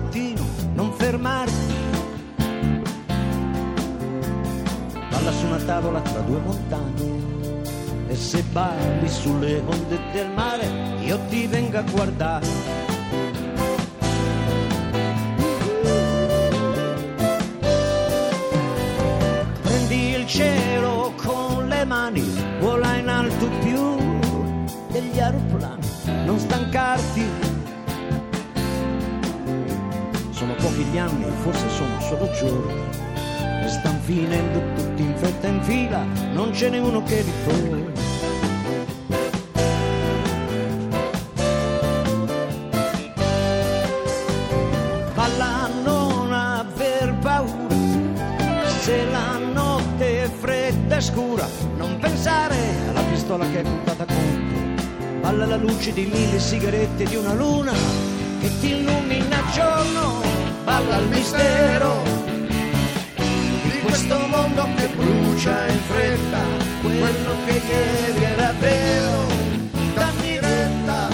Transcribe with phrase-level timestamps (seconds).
[0.00, 1.74] Mattino, non fermarti.
[5.10, 7.18] Balla su una tavola tra due montagne
[8.08, 10.66] e se balli sulle onde del mare
[11.04, 12.46] io ti vengo a guardare.
[19.62, 22.24] Prendi il cielo con le mani,
[22.60, 23.98] vola in alto più
[24.90, 25.86] degli aeroplani,
[26.24, 27.49] non stancarti.
[30.40, 32.72] Sono pochi gli anni, forse sono solo giorni,
[33.62, 36.02] e stan finendo tutti in fretta in fila,
[36.32, 37.92] non ce n'è uno che ritorni.
[45.14, 47.74] Balla, non aver paura,
[48.80, 51.46] se la notte è fredda e scura,
[51.76, 52.56] non pensare
[52.88, 55.18] alla pistola che è puntata contro.
[55.20, 60.22] Balla la luce di mille sigarette di una luna che ti illumina il giorno.
[60.64, 62.02] Balla il mistero
[63.62, 66.42] di questo mondo che brucia in fretta.
[66.80, 69.26] Quello che ieri era vero,
[69.94, 71.08] dammi retta.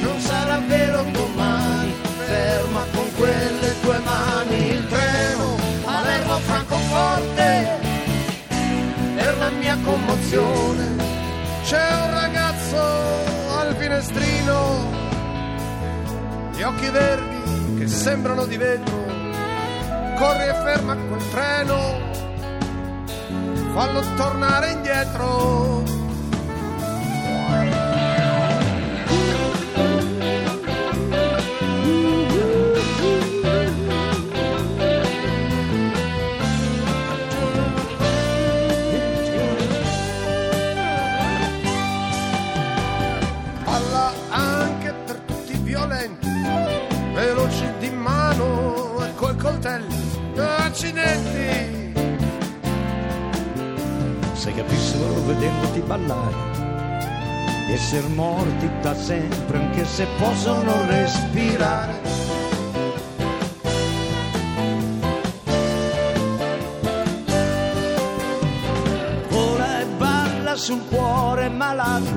[0.00, 1.92] Non sarà vero domani,
[2.26, 5.56] ferma con quelle tue mani il treno.
[5.84, 7.68] Palermo Francoforte
[9.16, 11.12] per la mia commozione.
[11.64, 12.76] C'è un ragazzo
[13.58, 14.33] al finestrino,
[16.64, 19.02] occhi verdi che sembrano di vetro.
[20.16, 22.00] Corri e ferma quel treno,
[23.72, 26.03] fallo tornare indietro.
[49.64, 50.12] Coltelli.
[50.36, 51.92] Accidenti!
[54.34, 56.52] Se capissero vedendoti ballare
[57.66, 62.12] di essere morti da sempre anche se possono respirare.
[70.56, 72.12] Sul cuore malato,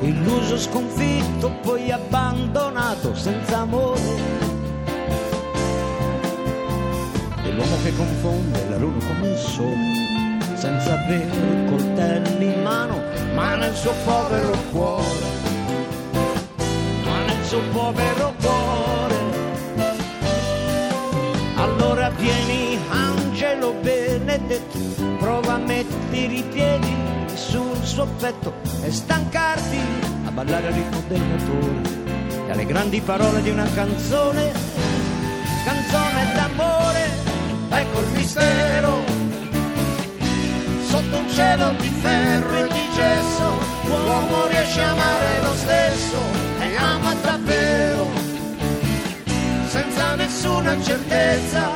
[0.00, 4.51] illuso, sconfitto, poi abbandonato senza amore.
[7.52, 12.98] Dell'uomo che confonde la luna con il sole, senza avere coltelli in mano,
[13.34, 15.26] ma nel suo povero cuore,
[17.04, 19.16] ma nel suo povero cuore.
[21.56, 24.78] Allora vieni, angelo benedetto,
[25.18, 26.96] prova a mettere i piedi
[27.34, 29.78] sul suo petto e stancarti
[30.24, 34.52] a ballare al ritmo del motore, e alle grandi parole di una canzone,
[35.64, 37.01] canzone d'amore,
[50.42, 51.70] nessuna certezza.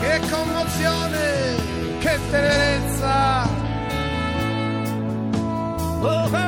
[0.00, 1.56] Che commozione,
[1.98, 3.48] che tenerezza!
[6.00, 6.47] Oh.